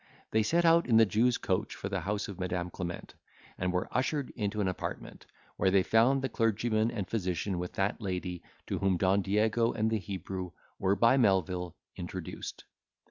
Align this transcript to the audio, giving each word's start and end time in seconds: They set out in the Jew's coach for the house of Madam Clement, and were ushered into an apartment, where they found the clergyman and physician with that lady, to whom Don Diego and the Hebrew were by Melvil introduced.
They 0.31 0.41
set 0.41 0.65
out 0.65 0.87
in 0.87 0.97
the 0.97 1.05
Jew's 1.05 1.37
coach 1.37 1.75
for 1.75 1.87
the 1.87 1.99
house 1.99 2.27
of 2.27 2.39
Madam 2.39 2.71
Clement, 2.71 3.13
and 3.55 3.71
were 3.71 3.87
ushered 3.91 4.31
into 4.31 4.59
an 4.59 4.67
apartment, 4.67 5.27
where 5.57 5.69
they 5.69 5.83
found 5.83 6.23
the 6.23 6.27
clergyman 6.27 6.89
and 6.89 7.07
physician 7.07 7.59
with 7.59 7.73
that 7.73 8.01
lady, 8.01 8.41
to 8.65 8.79
whom 8.79 8.97
Don 8.97 9.21
Diego 9.21 9.71
and 9.73 9.91
the 9.91 9.99
Hebrew 9.99 10.53
were 10.79 10.95
by 10.95 11.17
Melvil 11.17 11.75
introduced. 11.95 12.63